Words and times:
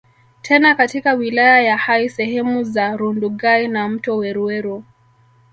Tena 0.41 0.75
katika 0.75 1.13
wilaya 1.13 1.61
ya 1.61 1.77
Hai 1.77 2.09
sehemu 2.09 2.63
za 2.63 2.97
Rundugai 2.97 3.67
na 3.67 3.89
mto 3.89 4.17
Weruweru 4.17 4.83